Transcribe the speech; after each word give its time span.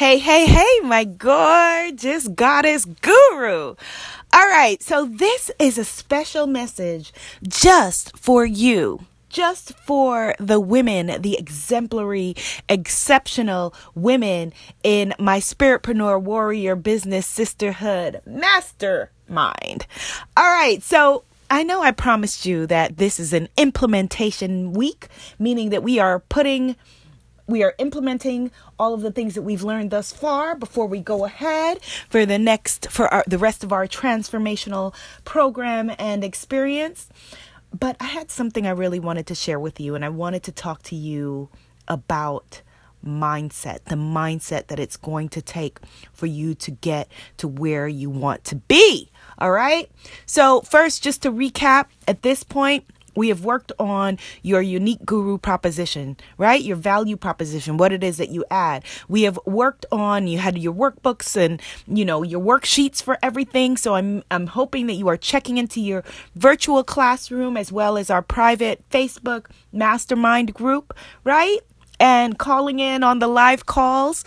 Hey, 0.00 0.16
hey, 0.16 0.46
hey, 0.46 0.80
my 0.82 1.04
gorgeous 1.04 2.26
goddess 2.26 2.86
guru. 2.86 3.74
All 4.32 4.48
right, 4.48 4.82
so 4.82 5.04
this 5.04 5.50
is 5.58 5.76
a 5.76 5.84
special 5.84 6.46
message 6.46 7.12
just 7.46 8.16
for 8.16 8.46
you. 8.46 9.04
Just 9.28 9.74
for 9.80 10.34
the 10.38 10.58
women, 10.58 11.20
the 11.20 11.36
exemplary, 11.36 12.34
exceptional 12.66 13.74
women 13.94 14.54
in 14.82 15.12
my 15.18 15.38
Spiritpreneur 15.38 16.18
Warrior 16.18 16.76
Business 16.76 17.26
Sisterhood 17.26 18.22
Mastermind. 18.24 19.86
All 20.34 20.50
right, 20.50 20.82
so 20.82 21.24
I 21.50 21.62
know 21.62 21.82
I 21.82 21.90
promised 21.90 22.46
you 22.46 22.66
that 22.68 22.96
this 22.96 23.20
is 23.20 23.34
an 23.34 23.50
implementation 23.58 24.72
week, 24.72 25.08
meaning 25.38 25.68
that 25.68 25.82
we 25.82 25.98
are 25.98 26.20
putting 26.20 26.76
we 27.50 27.62
are 27.62 27.74
implementing 27.78 28.50
all 28.78 28.94
of 28.94 29.02
the 29.02 29.10
things 29.10 29.34
that 29.34 29.42
we've 29.42 29.62
learned 29.62 29.90
thus 29.90 30.12
far 30.12 30.54
before 30.54 30.86
we 30.86 31.00
go 31.00 31.24
ahead 31.24 31.82
for 32.08 32.24
the 32.24 32.38
next 32.38 32.90
for 32.90 33.12
our, 33.12 33.24
the 33.26 33.38
rest 33.38 33.64
of 33.64 33.72
our 33.72 33.86
transformational 33.86 34.94
program 35.24 35.92
and 35.98 36.24
experience. 36.24 37.08
But 37.78 37.96
i 38.00 38.06
had 38.06 38.30
something 38.30 38.66
i 38.66 38.70
really 38.70 38.98
wanted 38.98 39.26
to 39.28 39.34
share 39.34 39.60
with 39.60 39.78
you 39.78 39.94
and 39.94 40.04
i 40.04 40.08
wanted 40.08 40.42
to 40.42 40.52
talk 40.52 40.82
to 40.84 40.96
you 40.96 41.48
about 41.86 42.62
mindset 43.06 43.84
the 43.84 43.94
mindset 43.94 44.66
that 44.66 44.80
it's 44.80 44.96
going 44.96 45.28
to 45.28 45.40
take 45.40 45.78
for 46.12 46.26
you 46.26 46.54
to 46.54 46.72
get 46.72 47.08
to 47.36 47.46
where 47.46 47.86
you 47.86 48.10
want 48.10 48.42
to 48.44 48.56
be 48.56 49.10
all 49.40 49.50
right? 49.50 49.90
So 50.26 50.60
first 50.60 51.02
just 51.02 51.22
to 51.22 51.32
recap 51.32 51.86
at 52.06 52.22
this 52.22 52.42
point 52.42 52.84
we 53.14 53.28
have 53.28 53.44
worked 53.44 53.72
on 53.78 54.18
your 54.42 54.62
unique 54.62 55.04
guru 55.04 55.38
proposition, 55.38 56.16
right? 56.38 56.62
Your 56.62 56.76
value 56.76 57.16
proposition, 57.16 57.76
what 57.76 57.92
it 57.92 58.02
is 58.04 58.16
that 58.18 58.30
you 58.30 58.44
add. 58.50 58.84
We 59.08 59.22
have 59.22 59.38
worked 59.46 59.86
on 59.92 60.26
you 60.26 60.38
had 60.38 60.58
your 60.58 60.74
workbooks 60.74 61.36
and 61.36 61.60
you 61.86 62.04
know 62.04 62.22
your 62.22 62.40
worksheets 62.40 63.02
for 63.02 63.18
everything. 63.22 63.76
So 63.76 63.94
I'm 63.94 64.22
I'm 64.30 64.48
hoping 64.48 64.86
that 64.86 64.94
you 64.94 65.08
are 65.08 65.16
checking 65.16 65.58
into 65.58 65.80
your 65.80 66.04
virtual 66.34 66.84
classroom 66.84 67.56
as 67.56 67.72
well 67.72 67.96
as 67.96 68.10
our 68.10 68.22
private 68.22 68.82
Facebook 68.90 69.46
mastermind 69.72 70.54
group, 70.54 70.96
right? 71.24 71.58
And 71.98 72.38
calling 72.38 72.78
in 72.80 73.02
on 73.02 73.18
the 73.18 73.28
live 73.28 73.66
calls 73.66 74.24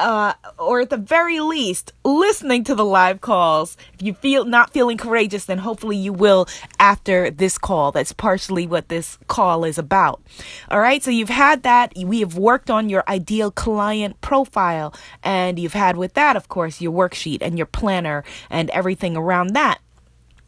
uh, 0.00 0.34
or 0.58 0.80
at 0.80 0.90
the 0.90 0.96
very 0.96 1.40
least, 1.40 1.92
listening 2.04 2.64
to 2.64 2.74
the 2.74 2.84
live 2.84 3.20
calls. 3.20 3.76
If 3.94 4.02
you 4.02 4.14
feel 4.14 4.44
not 4.44 4.72
feeling 4.72 4.96
courageous, 4.96 5.44
then 5.44 5.58
hopefully 5.58 5.96
you 5.96 6.12
will 6.12 6.46
after 6.78 7.30
this 7.30 7.58
call. 7.58 7.92
That's 7.92 8.12
partially 8.12 8.66
what 8.66 8.88
this 8.88 9.18
call 9.28 9.64
is 9.64 9.78
about. 9.78 10.22
All 10.70 10.80
right. 10.80 11.02
So 11.02 11.10
you've 11.10 11.28
had 11.28 11.62
that. 11.62 11.92
We 11.96 12.20
have 12.20 12.36
worked 12.36 12.70
on 12.70 12.88
your 12.88 13.04
ideal 13.08 13.50
client 13.50 14.20
profile, 14.20 14.94
and 15.22 15.58
you've 15.58 15.74
had 15.74 15.96
with 15.96 16.14
that, 16.14 16.36
of 16.36 16.48
course, 16.48 16.80
your 16.80 16.92
worksheet 16.92 17.38
and 17.42 17.58
your 17.58 17.66
planner 17.66 18.24
and 18.48 18.70
everything 18.70 19.16
around 19.16 19.54
that. 19.54 19.80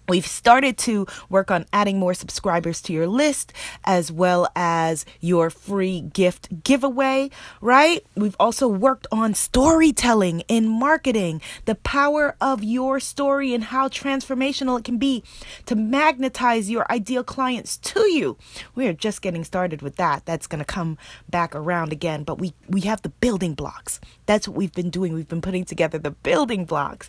We've 0.08 0.26
started 0.26 0.76
to 0.78 1.06
work 1.28 1.50
on 1.50 1.66
adding 1.72 1.98
more 1.98 2.14
subscribers 2.14 2.82
to 2.82 2.92
your 2.92 3.06
list 3.06 3.52
as 3.84 4.10
well 4.10 4.48
as 4.56 5.06
your 5.20 5.48
free 5.48 6.00
gift 6.00 6.62
giveaway, 6.64 7.30
right? 7.60 8.04
We've 8.16 8.36
also 8.38 8.68
worked 8.68 9.06
on 9.12 9.34
storytelling 9.34 10.40
in 10.48 10.68
marketing, 10.68 11.40
the 11.64 11.76
power 11.76 12.36
of 12.40 12.64
your 12.64 13.00
story 13.00 13.54
and 13.54 13.64
how 13.64 13.88
transformational 13.88 14.78
it 14.78 14.84
can 14.84 14.98
be 14.98 15.22
to 15.66 15.76
magnetize 15.76 16.68
your 16.68 16.90
ideal 16.90 17.24
clients 17.24 17.76
to 17.78 18.00
you. 18.10 18.36
We 18.74 18.88
are 18.88 18.92
just 18.92 19.22
getting 19.22 19.44
started 19.44 19.82
with 19.82 19.96
that. 19.96 20.26
That's 20.26 20.46
going 20.46 20.58
to 20.58 20.64
come 20.64 20.98
back 21.30 21.54
around 21.54 21.92
again, 21.92 22.24
but 22.24 22.38
we 22.38 22.54
we 22.68 22.82
have 22.82 23.02
the 23.02 23.08
building 23.08 23.54
blocks. 23.54 24.00
That's 24.26 24.48
what 24.48 24.56
we've 24.56 24.72
been 24.72 24.90
doing. 24.90 25.14
We've 25.14 25.28
been 25.28 25.40
putting 25.40 25.64
together 25.64 25.98
the 25.98 26.10
building 26.10 26.64
blocks. 26.64 27.08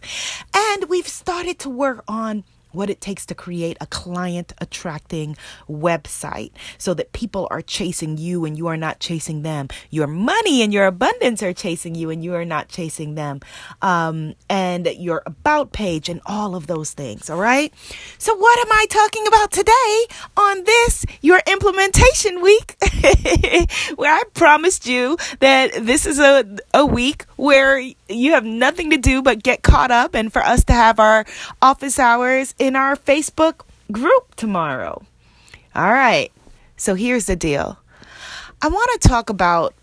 And 0.56 0.90
we've 0.90 1.08
started 1.08 1.60
to 1.60 1.70
work 1.70 2.04
on 2.08 2.44
what 2.74 2.90
it 2.90 3.00
takes 3.00 3.26
to 3.28 3.36
create 3.36 3.78
a 3.80 3.86
client 3.88 4.54
attracting 4.60 5.38
website 5.70 6.52
so 6.78 6.94
that 6.94 7.14
people 7.14 7.48
are 7.52 7.62
chasing 7.62 8.18
you 8.18 8.46
and 8.46 8.58
you 8.58 8.68
are 8.68 8.78
not 8.78 9.00
chasing 9.00 9.42
them. 9.42 9.68
Your 9.90 10.08
money 10.08 10.62
and 10.62 10.74
your 10.74 10.86
abundance 10.86 11.42
are 11.42 11.54
chasing 11.54 11.96
you 11.96 12.10
and 12.10 12.24
you 12.24 12.34
are 12.34 12.46
not 12.46 12.68
chasing 12.68 13.16
them. 13.16 13.40
Um, 13.82 14.36
and 14.50 14.88
your 14.98 15.24
about 15.26 15.72
page 15.72 16.10
and 16.10 16.22
all 16.26 16.56
of 16.56 16.68
those 16.68 16.92
things. 16.92 17.30
All 17.30 17.40
right. 17.40 17.74
So, 18.18 18.36
what 18.36 18.60
am 18.60 18.72
I 18.72 18.86
talking 18.90 19.28
about 19.28 19.52
today 19.52 20.06
on 20.38 20.64
this, 20.64 21.06
your 21.22 21.42
implementation 21.48 22.42
week, 22.42 22.76
where 23.96 24.14
I 24.14 24.24
promised 24.34 24.86
you 24.86 25.18
that 25.40 25.72
this 25.82 26.06
is 26.06 26.20
a, 26.20 26.46
a 26.74 26.86
week 26.86 27.26
where 27.36 27.80
you 28.10 28.34
have 28.34 28.46
nothing 28.46 28.90
to 28.92 28.98
do 28.98 29.22
but 29.22 29.44
get 29.44 29.64
caught 29.64 29.92
up 29.92 30.16
and 30.16 30.32
for 30.32 30.42
us 30.42 30.64
to 30.66 30.74
have 30.74 31.00
our 31.00 31.26
office 31.62 32.00
hours 32.00 32.56
in 32.64 32.78
our 32.78 32.96
Facebook 32.96 33.66
group 33.92 34.36
tomorrow. 34.36 35.04
All 35.76 35.92
right. 35.92 36.32
So 36.78 36.96
here's 36.96 37.26
the 37.26 37.36
deal. 37.36 37.78
I 38.62 38.70
want 38.70 39.02
to 39.02 39.10
talk 39.10 39.30
about 39.30 39.74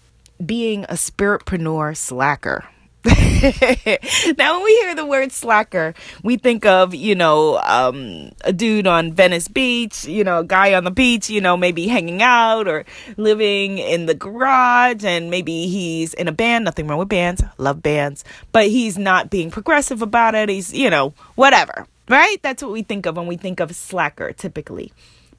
being 0.44 0.84
a 0.84 0.94
spiritpreneur 0.94 1.94
slacker. 1.94 2.64
now, 3.04 4.56
when 4.56 4.64
we 4.64 4.70
hear 4.80 4.94
the 4.94 5.06
word 5.06 5.32
slacker, 5.32 5.94
we 6.22 6.36
think 6.36 6.64
of, 6.64 6.94
you 6.94 7.14
know, 7.14 7.58
um, 7.58 8.30
a 8.44 8.52
dude 8.52 8.86
on 8.86 9.12
Venice 9.12 9.48
Beach, 9.48 10.04
you 10.04 10.24
know, 10.24 10.40
a 10.40 10.44
guy 10.44 10.74
on 10.74 10.84
the 10.84 10.90
beach, 10.90 11.30
you 11.30 11.40
know, 11.40 11.56
maybe 11.56 11.86
hanging 11.86 12.22
out 12.22 12.68
or 12.68 12.84
living 13.16 13.78
in 13.78 14.04
the 14.04 14.14
garage, 14.14 15.04
and 15.04 15.30
maybe 15.30 15.66
he's 15.66 16.12
in 16.14 16.28
a 16.28 16.32
band. 16.32 16.64
Nothing 16.64 16.86
wrong 16.88 16.98
with 16.98 17.08
bands, 17.08 17.42
love 17.56 17.82
bands, 17.82 18.22
but 18.52 18.66
he's 18.66 18.98
not 18.98 19.30
being 19.30 19.50
progressive 19.50 20.02
about 20.02 20.34
it. 20.34 20.50
He's, 20.50 20.72
you 20.74 20.90
know, 20.90 21.14
whatever, 21.36 21.86
right? 22.10 22.36
That's 22.42 22.62
what 22.62 22.72
we 22.72 22.82
think 22.82 23.06
of 23.06 23.16
when 23.16 23.26
we 23.26 23.36
think 23.36 23.60
of 23.60 23.74
slacker 23.74 24.32
typically. 24.32 24.92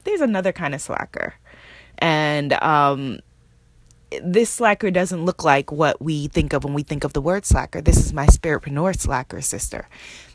There's 0.04 0.22
another 0.22 0.52
kind 0.52 0.74
of 0.74 0.82
slacker. 0.82 1.36
And, 2.00 2.54
um, 2.54 3.20
this 4.24 4.50
slacker 4.50 4.92
doesn't 4.92 5.24
look 5.24 5.44
like 5.44 5.72
what 5.72 6.02
we 6.02 6.28
think 6.28 6.54
of 6.54 6.64
when 6.64 6.74
we 6.74 6.84
think 6.84 7.04
of 7.04 7.14
the 7.14 7.22
word 7.22 7.46
slacker. 7.46 7.82
This 7.82 7.98
is 7.98 8.12
my 8.12 8.26
spiritpreneur 8.26 9.00
slacker 9.00 9.42
sister. 9.42 9.88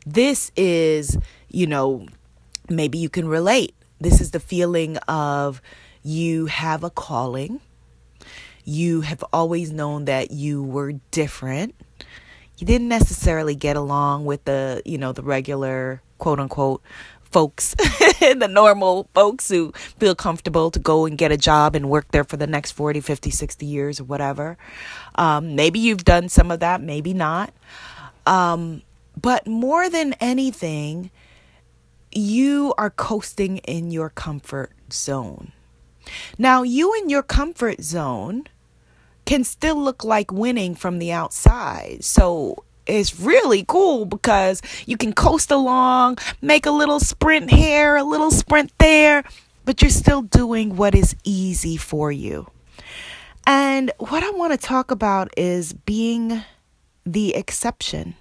This 0.06 0.50
is, 0.56 1.18
you 1.50 1.66
know, 1.66 2.06
maybe 2.70 2.96
you 2.98 3.08
can 3.08 3.28
relate. 3.28 3.74
This 4.00 4.20
is 4.20 4.30
the 4.30 4.40
feeling 4.40 4.96
of 5.08 5.60
you 6.02 6.46
have 6.46 6.84
a 6.84 6.90
calling. 6.90 7.60
You 8.64 9.02
have 9.02 9.22
always 9.32 9.72
known 9.72 10.06
that 10.06 10.30
you 10.30 10.62
were 10.62 10.92
different. 11.10 11.74
You 12.58 12.66
didn't 12.66 12.88
necessarily 12.88 13.54
get 13.54 13.76
along 13.76 14.24
with 14.24 14.44
the, 14.44 14.82
you 14.84 14.98
know, 14.98 15.12
the 15.12 15.22
regular 15.22 16.02
quote 16.18 16.40
unquote 16.40 16.82
folks, 17.30 17.74
the 18.20 18.48
normal 18.50 19.08
folks 19.14 19.48
who 19.48 19.72
feel 19.98 20.14
comfortable 20.14 20.70
to 20.70 20.78
go 20.78 21.04
and 21.04 21.18
get 21.18 21.32
a 21.32 21.36
job 21.36 21.74
and 21.74 21.90
work 21.90 22.10
there 22.12 22.24
for 22.24 22.36
the 22.36 22.46
next 22.46 22.72
40, 22.72 23.00
50, 23.00 23.30
60 23.30 23.66
years 23.66 24.00
or 24.00 24.04
whatever. 24.04 24.56
Um, 25.16 25.54
maybe 25.54 25.78
you've 25.78 26.04
done 26.04 26.28
some 26.28 26.50
of 26.50 26.60
that, 26.60 26.80
maybe 26.80 27.12
not. 27.12 27.52
Um, 28.26 28.82
but 29.20 29.46
more 29.46 29.88
than 29.90 30.14
anything, 30.14 31.10
you 32.12 32.72
are 32.78 32.90
coasting 32.90 33.58
in 33.58 33.90
your 33.90 34.10
comfort 34.10 34.72
zone. 34.90 35.52
Now, 36.38 36.62
you 36.62 36.94
in 36.94 37.10
your 37.10 37.22
comfort 37.22 37.82
zone 37.82 38.44
can 39.26 39.44
still 39.44 39.76
look 39.76 40.04
like 40.04 40.32
winning 40.32 40.74
from 40.74 40.98
the 40.98 41.12
outside. 41.12 42.02
So 42.02 42.64
it's 42.86 43.20
really 43.20 43.64
cool 43.66 44.06
because 44.06 44.62
you 44.86 44.96
can 44.96 45.12
coast 45.12 45.50
along, 45.50 46.18
make 46.40 46.66
a 46.66 46.70
little 46.70 47.00
sprint 47.00 47.50
here, 47.50 47.96
a 47.96 48.04
little 48.04 48.30
sprint 48.30 48.72
there, 48.78 49.24
but 49.64 49.82
you're 49.82 49.90
still 49.90 50.22
doing 50.22 50.76
what 50.76 50.94
is 50.94 51.16
easy 51.24 51.76
for 51.76 52.10
you. 52.12 52.48
And 53.46 53.92
what 53.98 54.22
I 54.22 54.30
want 54.30 54.52
to 54.52 54.58
talk 54.58 54.90
about 54.90 55.32
is 55.36 55.72
being 55.72 56.42
the 57.04 57.34
exception. 57.34 58.14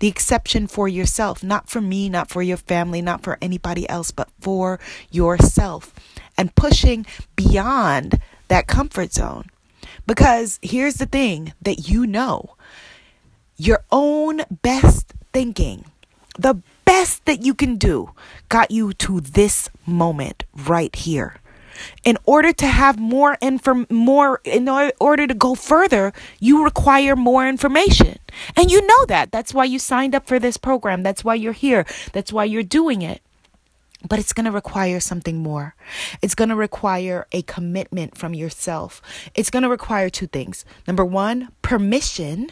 The 0.00 0.08
exception 0.08 0.66
for 0.66 0.86
yourself, 0.86 1.42
not 1.42 1.70
for 1.70 1.80
me, 1.80 2.08
not 2.08 2.28
for 2.28 2.42
your 2.42 2.56
family, 2.56 3.00
not 3.00 3.22
for 3.22 3.38
anybody 3.40 3.88
else, 3.88 4.10
but 4.10 4.28
for 4.40 4.78
yourself. 5.10 5.94
And 6.36 6.54
pushing 6.54 7.06
beyond 7.36 8.20
that 8.48 8.66
comfort 8.66 9.12
zone. 9.12 9.46
Because 10.06 10.58
here's 10.62 10.94
the 10.94 11.06
thing 11.06 11.52
that 11.62 11.88
you 11.88 12.06
know 12.06 12.56
your 13.56 13.84
own 13.92 14.42
best 14.62 15.14
thinking, 15.32 15.84
the 16.38 16.60
best 16.84 17.24
that 17.26 17.44
you 17.44 17.54
can 17.54 17.76
do, 17.76 18.10
got 18.48 18.70
you 18.70 18.92
to 18.94 19.20
this 19.20 19.68
moment 19.86 20.44
right 20.66 20.94
here. 20.94 21.36
In 22.04 22.18
order 22.26 22.52
to 22.52 22.66
have 22.66 22.98
more 22.98 23.38
inform 23.40 23.86
more 23.88 24.40
in 24.44 24.68
order 24.68 25.26
to 25.26 25.34
go 25.34 25.54
further, 25.54 26.12
you 26.38 26.64
require 26.64 27.16
more 27.16 27.48
information. 27.48 28.18
And 28.56 28.70
you 28.70 28.86
know 28.86 29.06
that. 29.06 29.32
That's 29.32 29.54
why 29.54 29.64
you 29.64 29.78
signed 29.78 30.14
up 30.14 30.26
for 30.26 30.38
this 30.38 30.56
program. 30.56 31.02
That's 31.02 31.24
why 31.24 31.34
you're 31.34 31.52
here. 31.52 31.86
That's 32.12 32.32
why 32.32 32.44
you're 32.44 32.62
doing 32.62 33.02
it. 33.02 33.22
But 34.08 34.18
it's 34.18 34.32
going 34.32 34.46
to 34.46 34.52
require 34.52 35.00
something 35.00 35.38
more. 35.38 35.74
It's 36.20 36.34
going 36.34 36.50
to 36.50 36.56
require 36.56 37.26
a 37.32 37.42
commitment 37.42 38.16
from 38.18 38.34
yourself. 38.34 39.00
It's 39.34 39.50
going 39.50 39.62
to 39.62 39.68
require 39.68 40.10
two 40.10 40.26
things. 40.26 40.64
Number 40.86 41.04
one, 41.04 41.50
permission 41.62 42.50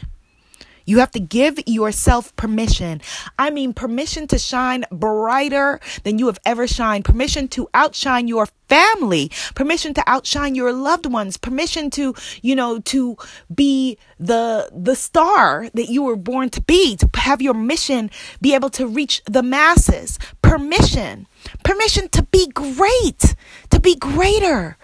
You 0.85 0.99
have 0.99 1.11
to 1.11 1.19
give 1.19 1.59
yourself 1.67 2.35
permission. 2.35 3.01
I 3.37 3.49
mean, 3.49 3.73
permission 3.73 4.27
to 4.27 4.37
shine 4.37 4.85
brighter 4.91 5.79
than 6.03 6.17
you 6.19 6.27
have 6.27 6.39
ever 6.45 6.67
shined, 6.67 7.05
permission 7.05 7.47
to 7.49 7.69
outshine 7.73 8.27
your 8.27 8.47
family, 8.67 9.29
permission 9.53 9.93
to 9.93 10.03
outshine 10.07 10.55
your 10.55 10.71
loved 10.71 11.05
ones, 11.05 11.37
permission 11.37 11.89
to, 11.91 12.15
you 12.41 12.55
know, 12.55 12.79
to 12.79 13.17
be 13.53 13.97
the 14.19 14.69
the 14.73 14.95
star 14.95 15.69
that 15.73 15.89
you 15.89 16.03
were 16.03 16.15
born 16.15 16.49
to 16.49 16.61
be, 16.61 16.95
to 16.95 17.09
have 17.15 17.41
your 17.41 17.53
mission 17.53 18.09
be 18.39 18.55
able 18.55 18.69
to 18.69 18.87
reach 18.87 19.21
the 19.25 19.43
masses. 19.43 20.17
Permission. 20.51 21.27
Permission 21.63 22.09
to 22.09 22.23
be 22.23 22.45
great, 22.47 23.35
to 23.69 23.79
be 23.79 23.95
greater. 23.95 24.75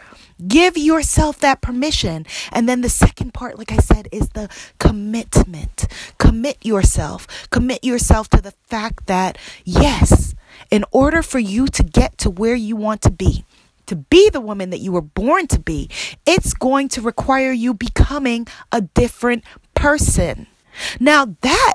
Give 0.48 0.78
yourself 0.78 1.40
that 1.40 1.60
permission. 1.60 2.26
And 2.54 2.70
then 2.70 2.80
the 2.80 2.90
second 2.90 3.34
part, 3.34 3.58
like 3.58 3.74
I 3.74 3.80
said, 3.80 4.08
is 4.14 4.30
the 4.30 4.48
commitment. 4.80 5.88
Commit 6.20 6.66
yourself. 6.66 7.50
Commit 7.50 7.84
yourself 7.84 8.30
to 8.30 8.42
the 8.42 8.54
fact 8.64 9.08
that, 9.08 9.38
yes, 9.66 10.36
in 10.72 10.86
order 10.92 11.22
for 11.22 11.40
you 11.40 11.68
to 11.68 11.84
get 11.84 12.18
to 12.20 12.30
where 12.30 12.56
you 12.56 12.78
want 12.78 13.02
to 13.02 13.12
be, 13.12 13.44
to 13.88 13.98
be 13.98 14.30
the 14.30 14.40
woman 14.40 14.70
that 14.70 14.80
you 14.80 14.94
were 14.94 15.02
born 15.02 15.48
to 15.48 15.60
be, 15.60 15.90
it's 16.26 16.54
going 16.54 16.88
to 16.88 17.02
require 17.02 17.52
you 17.52 17.74
becoming 17.74 18.48
a 18.72 18.80
different 18.80 19.44
person. 19.76 20.48
Now, 20.98 21.36
that 21.42 21.74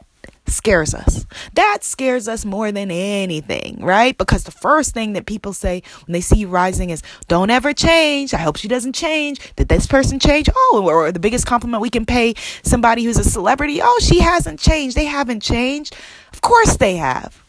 scares 0.52 0.94
us. 0.94 1.26
That 1.54 1.78
scares 1.82 2.28
us 2.28 2.44
more 2.44 2.70
than 2.70 2.90
anything, 2.90 3.78
right? 3.80 4.16
Because 4.16 4.44
the 4.44 4.50
first 4.50 4.94
thing 4.94 5.14
that 5.14 5.26
people 5.26 5.52
say 5.52 5.82
when 6.06 6.12
they 6.12 6.20
see 6.20 6.36
you 6.38 6.48
rising 6.48 6.90
is, 6.90 7.02
don't 7.28 7.50
ever 7.50 7.72
change. 7.72 8.34
I 8.34 8.38
hope 8.38 8.56
she 8.56 8.68
doesn't 8.68 8.94
change. 8.94 9.40
Did 9.56 9.68
this 9.68 9.86
person 9.86 10.18
change? 10.18 10.48
Oh, 10.54 10.84
or 10.86 11.10
the 11.12 11.20
biggest 11.20 11.46
compliment 11.46 11.80
we 11.80 11.90
can 11.90 12.06
pay 12.06 12.34
somebody 12.62 13.04
who's 13.04 13.18
a 13.18 13.24
celebrity, 13.24 13.80
oh, 13.82 13.98
she 14.00 14.20
hasn't 14.20 14.60
changed. 14.60 14.96
They 14.96 15.06
haven't 15.06 15.40
changed. 15.40 15.96
Of 16.32 16.40
course 16.40 16.76
they 16.76 16.96
have. 16.96 17.41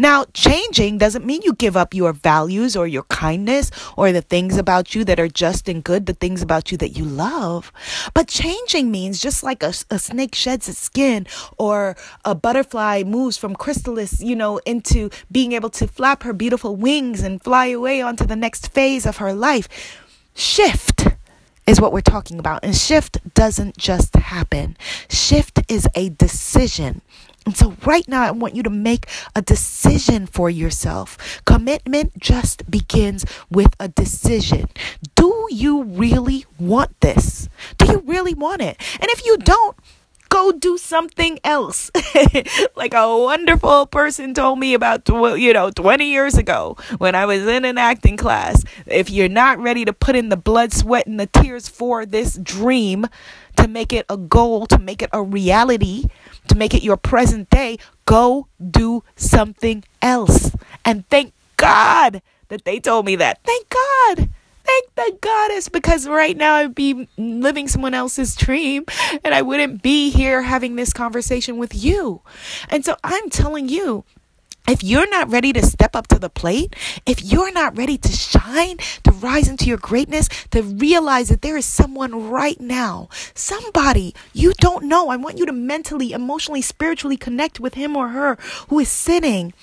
Now, 0.00 0.26
changing 0.32 0.98
doesn't 0.98 1.26
mean 1.26 1.42
you 1.42 1.54
give 1.54 1.76
up 1.76 1.92
your 1.92 2.12
values 2.12 2.76
or 2.76 2.86
your 2.86 3.02
kindness 3.04 3.72
or 3.96 4.12
the 4.12 4.22
things 4.22 4.56
about 4.56 4.94
you 4.94 5.02
that 5.04 5.18
are 5.18 5.26
just 5.26 5.68
and 5.68 5.82
good, 5.82 6.06
the 6.06 6.12
things 6.12 6.40
about 6.40 6.70
you 6.70 6.78
that 6.78 6.96
you 6.96 7.04
love. 7.04 7.72
But 8.14 8.28
changing 8.28 8.92
means 8.92 9.20
just 9.20 9.42
like 9.42 9.64
a, 9.64 9.74
a 9.90 9.98
snake 9.98 10.36
sheds 10.36 10.68
its 10.68 10.78
skin 10.78 11.26
or 11.58 11.96
a 12.24 12.36
butterfly 12.36 13.02
moves 13.04 13.36
from 13.36 13.56
chrysalis, 13.56 14.22
you 14.22 14.36
know, 14.36 14.58
into 14.58 15.10
being 15.32 15.50
able 15.50 15.70
to 15.70 15.88
flap 15.88 16.22
her 16.22 16.32
beautiful 16.32 16.76
wings 16.76 17.22
and 17.22 17.42
fly 17.42 17.66
away 17.66 18.00
onto 18.00 18.24
the 18.24 18.36
next 18.36 18.72
phase 18.72 19.04
of 19.04 19.16
her 19.16 19.32
life. 19.32 19.68
Shift 20.34 21.08
is 21.66 21.80
what 21.80 21.92
we're 21.92 22.00
talking 22.00 22.38
about. 22.38 22.64
And 22.64 22.74
shift 22.74 23.18
doesn't 23.34 23.76
just 23.76 24.14
happen. 24.14 24.76
Shift 25.10 25.60
is 25.68 25.86
a 25.94 26.08
decision. 26.10 27.02
And 27.48 27.56
so, 27.56 27.74
right 27.86 28.06
now, 28.06 28.24
I 28.24 28.30
want 28.30 28.54
you 28.54 28.62
to 28.62 28.68
make 28.68 29.06
a 29.34 29.40
decision 29.40 30.26
for 30.26 30.50
yourself. 30.50 31.40
Commitment 31.46 32.18
just 32.18 32.70
begins 32.70 33.24
with 33.50 33.74
a 33.80 33.88
decision. 33.88 34.68
Do 35.14 35.48
you 35.50 35.84
really 35.84 36.44
want 36.58 37.00
this? 37.00 37.48
Do 37.78 37.86
you 37.86 38.00
really 38.00 38.34
want 38.34 38.60
it? 38.60 38.76
And 39.00 39.10
if 39.12 39.24
you 39.24 39.38
don't, 39.38 39.74
go 40.28 40.52
do 40.52 40.76
something 40.76 41.38
else. 41.42 41.90
like 42.76 42.92
a 42.92 43.16
wonderful 43.16 43.86
person 43.86 44.34
told 44.34 44.58
me 44.58 44.74
about, 44.74 45.08
you 45.08 45.54
know, 45.54 45.70
20 45.70 46.04
years 46.04 46.36
ago 46.36 46.76
when 46.98 47.14
I 47.14 47.24
was 47.24 47.46
in 47.46 47.64
an 47.64 47.78
acting 47.78 48.18
class. 48.18 48.62
If 48.84 49.08
you're 49.08 49.30
not 49.30 49.58
ready 49.58 49.86
to 49.86 49.94
put 49.94 50.16
in 50.16 50.28
the 50.28 50.36
blood, 50.36 50.74
sweat, 50.74 51.06
and 51.06 51.18
the 51.18 51.28
tears 51.28 51.66
for 51.66 52.04
this 52.04 52.36
dream, 52.36 53.06
to 53.58 53.68
make 53.68 53.92
it 53.92 54.06
a 54.08 54.16
goal, 54.16 54.66
to 54.66 54.78
make 54.78 55.02
it 55.02 55.10
a 55.12 55.22
reality, 55.22 56.04
to 56.48 56.56
make 56.56 56.74
it 56.74 56.82
your 56.82 56.96
present 56.96 57.50
day, 57.50 57.78
go 58.04 58.48
do 58.70 59.04
something 59.16 59.84
else. 60.02 60.50
And 60.84 61.08
thank 61.08 61.32
God 61.56 62.22
that 62.48 62.64
they 62.64 62.80
told 62.80 63.06
me 63.06 63.16
that. 63.16 63.40
Thank 63.44 63.68
God. 63.68 64.30
Thank 64.64 64.94
the 64.96 65.18
goddess 65.22 65.70
because 65.70 66.06
right 66.06 66.36
now 66.36 66.54
I'd 66.56 66.74
be 66.74 67.08
living 67.16 67.68
someone 67.68 67.94
else's 67.94 68.36
dream 68.36 68.84
and 69.24 69.34
I 69.34 69.40
wouldn't 69.40 69.80
be 69.80 70.10
here 70.10 70.42
having 70.42 70.76
this 70.76 70.92
conversation 70.92 71.56
with 71.56 71.74
you. 71.74 72.20
And 72.68 72.84
so 72.84 72.96
I'm 73.02 73.30
telling 73.30 73.70
you, 73.70 74.04
if 74.68 74.82
you're 74.82 75.08
not 75.10 75.30
ready 75.30 75.52
to 75.52 75.64
step 75.64 75.96
up 75.96 76.06
to 76.08 76.18
the 76.18 76.28
plate, 76.28 76.76
if 77.06 77.22
you're 77.22 77.52
not 77.52 77.76
ready 77.76 77.96
to 77.96 78.12
shine, 78.12 78.76
to 79.04 79.10
rise 79.10 79.48
into 79.48 79.66
your 79.66 79.78
greatness, 79.78 80.28
to 80.50 80.62
realize 80.62 81.28
that 81.30 81.42
there 81.42 81.56
is 81.56 81.64
someone 81.64 82.28
right 82.28 82.60
now, 82.60 83.08
somebody 83.34 84.14
you 84.32 84.52
don't 84.58 84.84
know, 84.84 85.08
I 85.08 85.16
want 85.16 85.38
you 85.38 85.46
to 85.46 85.52
mentally, 85.52 86.12
emotionally, 86.12 86.62
spiritually 86.62 87.16
connect 87.16 87.58
with 87.58 87.74
him 87.74 87.96
or 87.96 88.08
her 88.08 88.36
who 88.68 88.78
is 88.78 88.88
sitting 88.88 89.54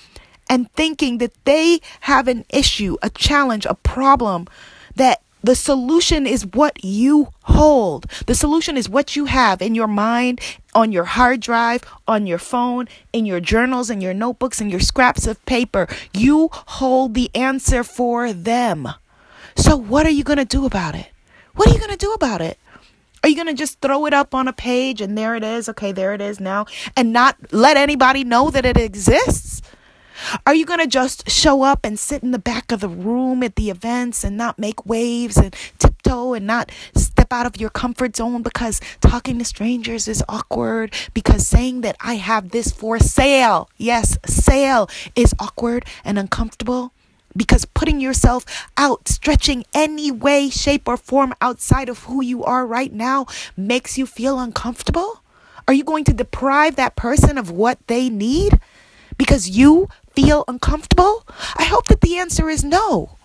and 0.48 0.70
thinking 0.72 1.18
that 1.18 1.32
they 1.44 1.80
have 2.00 2.28
an 2.28 2.44
issue, 2.50 2.96
a 3.02 3.10
challenge, 3.10 3.66
a 3.66 3.74
problem 3.74 4.46
that 4.94 5.22
the 5.42 5.54
solution 5.54 6.26
is 6.26 6.44
what 6.44 6.82
you 6.82 7.28
hold. 7.42 8.06
The 8.26 8.34
solution 8.34 8.76
is 8.76 8.88
what 8.88 9.14
you 9.14 9.26
have 9.26 9.62
in 9.62 9.74
your 9.74 9.86
mind, 9.86 10.40
on 10.76 10.92
your 10.92 11.04
hard 11.04 11.40
drive, 11.40 11.82
on 12.06 12.26
your 12.26 12.38
phone, 12.38 12.86
in 13.14 13.24
your 13.24 13.40
journals, 13.40 13.88
in 13.88 14.02
your 14.02 14.12
notebooks, 14.12 14.60
in 14.60 14.68
your 14.68 14.78
scraps 14.78 15.26
of 15.26 15.44
paper. 15.46 15.88
You 16.12 16.50
hold 16.52 17.14
the 17.14 17.30
answer 17.34 17.82
for 17.82 18.34
them. 18.34 18.86
So, 19.56 19.74
what 19.74 20.04
are 20.04 20.10
you 20.10 20.22
going 20.22 20.36
to 20.36 20.44
do 20.44 20.66
about 20.66 20.94
it? 20.94 21.08
What 21.54 21.68
are 21.68 21.72
you 21.72 21.78
going 21.78 21.92
to 21.92 21.96
do 21.96 22.12
about 22.12 22.42
it? 22.42 22.58
Are 23.22 23.30
you 23.30 23.34
going 23.34 23.48
to 23.48 23.54
just 23.54 23.80
throw 23.80 24.04
it 24.04 24.12
up 24.12 24.34
on 24.34 24.46
a 24.48 24.52
page 24.52 25.00
and 25.00 25.16
there 25.16 25.34
it 25.34 25.42
is? 25.42 25.70
Okay, 25.70 25.92
there 25.92 26.12
it 26.12 26.20
is 26.20 26.38
now, 26.38 26.66
and 26.94 27.10
not 27.10 27.36
let 27.50 27.78
anybody 27.78 28.22
know 28.22 28.50
that 28.50 28.66
it 28.66 28.76
exists? 28.76 29.62
Are 30.46 30.54
you 30.54 30.66
going 30.66 30.80
to 30.80 30.86
just 30.86 31.30
show 31.30 31.62
up 31.62 31.84
and 31.84 31.98
sit 31.98 32.22
in 32.22 32.30
the 32.30 32.38
back 32.38 32.70
of 32.70 32.80
the 32.80 32.88
room 32.88 33.42
at 33.42 33.56
the 33.56 33.70
events 33.70 34.24
and 34.24 34.36
not 34.36 34.58
make 34.58 34.86
waves 34.86 35.36
and 35.36 35.54
tiptoe 35.78 36.34
and 36.34 36.46
not 36.46 36.70
step 37.26 37.40
out 37.40 37.46
of 37.46 37.60
your 37.60 37.70
comfort 37.70 38.14
zone 38.14 38.40
because 38.42 38.80
talking 39.00 39.38
to 39.38 39.44
strangers 39.44 40.06
is 40.06 40.22
awkward? 40.28 40.94
Because 41.12 41.46
saying 41.46 41.80
that 41.80 41.96
I 42.00 42.14
have 42.14 42.50
this 42.50 42.70
for 42.70 43.00
sale, 43.00 43.68
yes, 43.76 44.16
sale 44.24 44.88
is 45.16 45.34
awkward 45.40 45.84
and 46.04 46.18
uncomfortable? 46.18 46.92
because 47.36 47.66
putting 47.66 48.00
yourself 48.00 48.46
out, 48.78 49.08
stretching 49.08 49.62
any 49.74 50.10
way, 50.10 50.48
shape, 50.48 50.88
or 50.88 50.96
form 50.96 51.34
outside 51.42 51.90
of 51.90 52.04
who 52.04 52.22
you 52.22 52.42
are 52.44 52.66
right 52.66 52.94
now 52.94 53.26
makes 53.58 53.98
you 53.98 54.06
feel 54.06 54.40
uncomfortable? 54.40 55.20
Are 55.68 55.74
you 55.74 55.84
going 55.84 56.04
to 56.04 56.14
deprive 56.14 56.76
that 56.76 56.96
person 56.96 57.36
of 57.36 57.50
what 57.50 57.76
they 57.88 58.08
need 58.08 58.58
because 59.18 59.50
you 59.50 59.90
feel 60.14 60.44
uncomfortable? 60.48 61.26
I 61.58 61.64
hope 61.64 61.88
that 61.88 62.00
the 62.00 62.16
answer 62.16 62.48
is 62.48 62.64
no. 62.64 63.15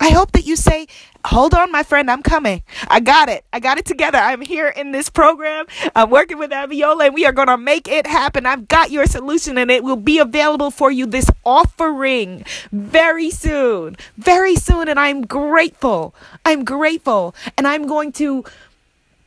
I 0.00 0.10
hope 0.10 0.32
that 0.32 0.46
you 0.46 0.56
say, 0.56 0.86
Hold 1.26 1.52
on, 1.52 1.70
my 1.70 1.82
friend, 1.82 2.10
I'm 2.10 2.22
coming. 2.22 2.62
I 2.88 3.00
got 3.00 3.28
it. 3.28 3.44
I 3.52 3.60
got 3.60 3.76
it 3.76 3.84
together. 3.84 4.16
I'm 4.16 4.40
here 4.40 4.68
in 4.68 4.92
this 4.92 5.10
program. 5.10 5.66
I'm 5.94 6.08
working 6.08 6.38
with 6.38 6.50
Abiola, 6.50 7.06
and 7.06 7.14
we 7.14 7.26
are 7.26 7.32
going 7.32 7.48
to 7.48 7.58
make 7.58 7.86
it 7.88 8.06
happen. 8.06 8.46
I've 8.46 8.68
got 8.68 8.90
your 8.90 9.04
solution, 9.04 9.58
and 9.58 9.70
it 9.70 9.84
will 9.84 9.96
be 9.96 10.18
available 10.18 10.70
for 10.70 10.90
you 10.90 11.04
this 11.04 11.30
offering 11.44 12.46
very 12.72 13.30
soon. 13.30 13.96
Very 14.16 14.56
soon. 14.56 14.88
And 14.88 14.98
I'm 14.98 15.22
grateful. 15.22 16.14
I'm 16.46 16.64
grateful. 16.64 17.34
And 17.58 17.68
I'm 17.68 17.86
going 17.86 18.12
to 18.12 18.44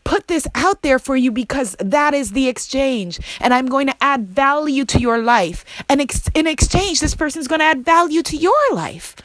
put 0.04 0.28
this 0.28 0.48
out 0.56 0.82
there 0.82 1.00
for 1.00 1.16
you 1.16 1.32
because 1.32 1.76
that 1.80 2.16
is 2.16 2.32
the 2.32 2.48
exchange. 2.48 3.20
And 3.40 3.54
I'm 3.54 3.68
going 3.68 3.86
to 3.88 4.04
add 4.04 4.28
value 4.30 4.84
to 4.86 5.00
your 5.00 5.20
life. 5.20 5.64
And 5.88 6.02
ex- 6.02 6.30
in 6.34 6.48
exchange, 6.48 7.02
this 7.02 7.16
person 7.16 7.40
is 7.40 7.48
going 7.48 7.60
to 7.60 7.66
add 7.66 7.86
value 7.86 8.24
to 8.24 8.36
your 8.36 8.74
life. 8.74 9.16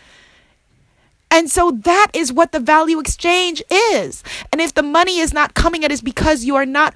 And 1.30 1.50
so 1.50 1.70
that 1.70 2.08
is 2.14 2.32
what 2.32 2.52
the 2.52 2.60
value 2.60 2.98
exchange 2.98 3.62
is. 3.70 4.24
And 4.50 4.60
if 4.60 4.74
the 4.74 4.82
money 4.82 5.18
is 5.18 5.32
not 5.32 5.54
coming, 5.54 5.82
it 5.82 5.92
is 5.92 6.00
because 6.00 6.44
you 6.44 6.56
are 6.56 6.66
not 6.66 6.94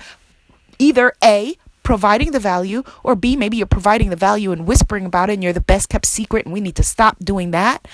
either 0.79 1.13
A, 1.23 1.57
providing 1.83 2.31
the 2.31 2.41
value, 2.41 2.83
or 3.03 3.15
B, 3.15 3.37
maybe 3.37 3.57
you're 3.57 3.67
providing 3.67 4.11
the 4.11 4.17
value 4.17 4.53
and 4.53 4.67
whispering 4.67 5.05
about 5.05 5.31
it 5.31 5.35
and 5.35 5.45
you're 5.45 5.53
the 5.53 5.61
best 5.61 5.89
kept 5.89 6.07
secret 6.07 6.47
and 6.47 6.53
we 6.53 6.61
need 6.61 6.77
to 6.77 6.83
stop 6.83 7.19
doing 7.19 7.51
that, 7.51 7.87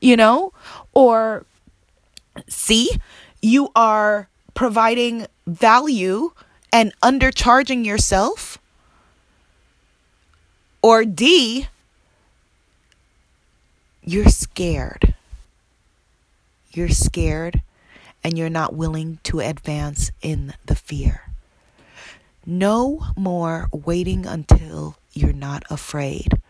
you 0.00 0.16
know? 0.16 0.52
Or 0.92 1.44
C, 2.48 2.90
you 3.42 3.70
are 3.74 4.28
providing 4.54 5.26
value 5.46 6.32
and 6.72 6.92
undercharging 7.00 7.84
yourself? 7.84 8.58
Or 10.82 11.04
D, 11.04 11.66
you're 14.02 14.28
scared. 14.28 15.14
You're 16.72 16.88
scared 16.88 17.62
and 18.22 18.38
you're 18.38 18.50
not 18.50 18.74
willing 18.74 19.18
to 19.24 19.40
advance 19.40 20.12
in 20.22 20.54
the 20.66 20.74
fear. 20.74 21.22
No 22.46 23.06
more 23.16 23.68
waiting 23.72 24.26
until 24.26 24.96
you're 25.12 25.32
not 25.32 25.64
afraid. 25.68 26.40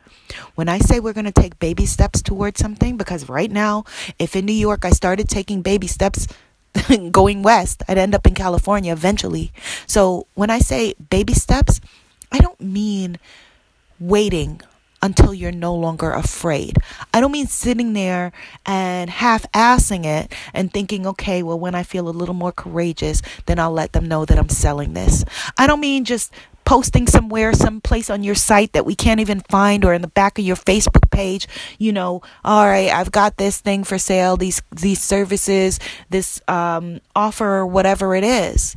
When 0.54 0.68
I 0.68 0.78
say 0.78 1.00
we're 1.00 1.12
going 1.12 1.24
to 1.24 1.32
take 1.32 1.58
baby 1.58 1.86
steps 1.86 2.22
towards 2.22 2.60
something, 2.60 2.96
because 2.96 3.28
right 3.28 3.50
now, 3.50 3.84
if 4.18 4.36
in 4.36 4.46
New 4.46 4.52
York 4.52 4.84
I 4.84 4.90
started 4.90 5.28
taking 5.28 5.62
baby 5.62 5.86
steps, 5.86 6.28
going 7.10 7.42
west, 7.42 7.82
I'd 7.88 7.98
end 7.98 8.14
up 8.14 8.26
in 8.26 8.34
California 8.34 8.92
eventually. 8.92 9.52
So 9.86 10.26
when 10.34 10.50
I 10.50 10.60
say 10.60 10.94
baby 11.10 11.34
steps, 11.34 11.80
I 12.30 12.38
don't 12.38 12.60
mean 12.60 13.18
waiting 13.98 14.60
until 15.02 15.32
you're 15.32 15.52
no 15.52 15.74
longer 15.74 16.12
afraid. 16.12 16.76
I 17.14 17.20
don't 17.20 17.32
mean 17.32 17.46
sitting 17.46 17.92
there 17.92 18.32
and 18.66 19.08
half 19.08 19.50
assing 19.52 20.04
it 20.04 20.32
and 20.52 20.72
thinking, 20.72 21.06
okay, 21.06 21.42
well, 21.42 21.58
when 21.58 21.74
I 21.74 21.82
feel 21.82 22.08
a 22.08 22.10
little 22.10 22.34
more 22.34 22.52
courageous, 22.52 23.22
then 23.46 23.58
I'll 23.58 23.72
let 23.72 23.92
them 23.92 24.06
know 24.06 24.24
that 24.24 24.38
I'm 24.38 24.48
selling 24.48 24.92
this. 24.92 25.24
I 25.58 25.66
don't 25.66 25.80
mean 25.80 26.04
just 26.04 26.32
posting 26.64 27.06
somewhere, 27.06 27.52
someplace 27.52 28.10
on 28.10 28.22
your 28.22 28.34
site 28.34 28.72
that 28.74 28.86
we 28.86 28.94
can't 28.94 29.18
even 29.20 29.40
find 29.40 29.84
or 29.84 29.92
in 29.92 30.02
the 30.02 30.08
back 30.08 30.38
of 30.38 30.44
your 30.44 30.54
Facebook 30.56 31.10
page, 31.10 31.48
you 31.78 31.92
know, 31.92 32.22
all 32.44 32.66
right, 32.66 32.90
I've 32.90 33.10
got 33.10 33.38
this 33.38 33.60
thing 33.60 33.82
for 33.82 33.98
sale, 33.98 34.36
these 34.36 34.62
these 34.70 35.02
services, 35.02 35.80
this 36.10 36.40
um, 36.46 37.00
offer 37.16 37.66
whatever 37.66 38.14
it 38.14 38.22
is. 38.22 38.76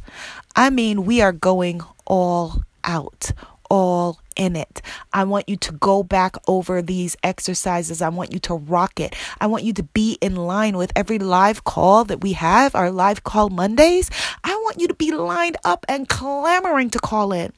I 0.56 0.70
mean, 0.70 1.06
we 1.06 1.22
are 1.22 1.32
going 1.32 1.82
all 2.06 2.64
out, 2.84 3.32
all 3.70 4.20
in 4.36 4.56
it. 4.56 4.82
I 5.12 5.24
want 5.24 5.48
you 5.48 5.58
to 5.58 5.72
go 5.74 6.04
back 6.04 6.36
over 6.48 6.82
these 6.82 7.16
exercises. 7.24 8.02
I 8.02 8.10
want 8.10 8.34
you 8.34 8.40
to 8.40 8.56
rock 8.56 9.00
it. 9.00 9.16
I 9.40 9.48
want 9.48 9.64
you 9.64 9.74
to 9.74 9.84
be 9.84 10.18
in 10.22 10.36
line 10.36 10.78
with 10.78 10.92
every 10.96 11.20
live 11.20 11.64
call 11.64 12.04
that 12.06 12.22
we 12.22 12.34
have, 12.34 12.76
our 12.76 12.92
live 12.92 13.24
call 13.24 13.50
Mondays. 13.50 14.10
I 14.44 14.56
want 14.64 14.80
you 14.80 14.88
to 14.88 14.94
be 14.94 15.12
lined 15.12 15.58
up 15.64 15.86
and 15.88 16.10
clamoring 16.10 16.90
to 16.92 17.00
call 17.00 17.32
in. 17.32 17.54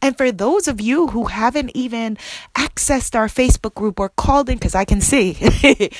And 0.00 0.16
for 0.16 0.32
those 0.32 0.68
of 0.68 0.80
you 0.80 1.08
who 1.08 1.24
haven't 1.24 1.70
even 1.74 2.16
accessed 2.54 3.14
our 3.14 3.28
Facebook 3.28 3.74
group 3.74 4.00
or 4.00 4.08
called 4.10 4.48
in, 4.48 4.58
because 4.58 4.74
I 4.74 4.84
can 4.84 5.00
see, 5.00 5.36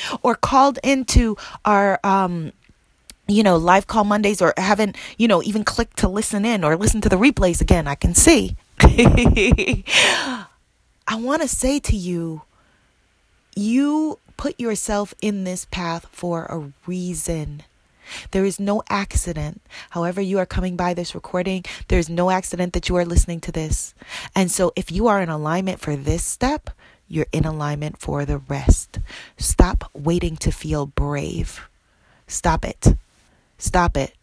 or 0.23 0.35
called 0.35 0.79
into 0.83 1.37
our 1.65 2.01
um, 2.05 2.53
you 3.29 3.43
know, 3.43 3.57
live 3.59 3.87
call 3.87 4.05
Mondays 4.05 4.41
or 4.41 4.55
haven't, 4.57 4.97
you 5.19 5.29
know, 5.29 5.43
even 5.43 5.63
clicked 5.63 5.99
to 5.99 6.09
listen 6.09 6.47
in 6.47 6.65
or 6.65 6.77
listen 6.77 7.03
to 7.03 7.11
the 7.11 7.17
replays 7.17 7.61
again, 7.61 7.87
I 7.87 7.95
can 7.95 8.15
see. 8.15 8.57
I 11.09 11.15
want 11.15 11.43
to 11.43 11.49
say 11.49 11.79
to 11.81 11.97
you, 11.97 12.43
you 13.57 14.19
put 14.37 14.59
yourself 14.61 15.15
in 15.21 15.45
this 15.45 15.65
path 15.65 16.07
for 16.13 16.45
a 16.45 16.73
reason. 16.87 17.63
There 18.31 18.45
is 18.45 18.61
no 18.61 18.83
accident. 18.89 19.61
However, 19.91 20.21
you 20.21 20.39
are 20.39 20.47
coming 20.47 20.77
by 20.77 20.95
this 20.95 21.15
recording, 21.15 21.65
there 21.89 21.99
is 21.99 22.09
no 22.09 22.31
accident 22.31 22.73
that 22.73 22.89
you 22.89 22.97
are 22.97 23.05
listening 23.05 23.41
to 23.41 23.53
this. 23.53 23.95
And 24.35 24.51
so, 24.51 24.73
if 24.77 24.91
you 24.93 25.09
are 25.09 25.21
in 25.21 25.29
alignment 25.29 25.81
for 25.81 25.97
this 25.97 26.25
step, 26.25 26.71
you're 27.09 27.27
in 27.33 27.45
alignment 27.45 27.99
for 27.99 28.25
the 28.25 28.39
rest. 28.39 28.99
Stop 29.37 29.91
waiting 29.93 30.37
to 30.39 30.51
feel 30.51 30.87
brave. 30.87 31.69
Stop 32.27 32.65
it. 32.65 32.95
Stop 33.59 33.97
it. 33.97 34.15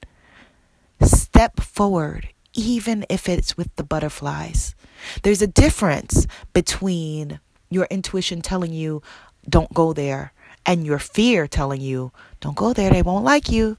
Step 1.02 1.60
forward 1.60 2.30
even 2.56 3.06
if 3.10 3.30
it's 3.30 3.56
with 3.56 3.76
the 3.76 3.84
butterflies. 3.84 4.74
There's 5.22 5.42
a 5.42 5.48
difference 5.48 6.26
between 6.54 7.40
your 7.70 7.86
intuition 7.92 8.42
telling 8.42 8.74
you, 8.74 9.04
don't 9.48 9.74
go 9.74 9.94
there, 9.94 10.34
and 10.66 10.86
your 10.86 10.98
fear 10.98 11.48
telling 11.48 11.82
you, 11.82 12.12
don't 12.40 12.56
go 12.56 12.74
there, 12.74 12.90
they 12.90 13.04
won't 13.04 13.24
like 13.24 13.52
you. 13.52 13.78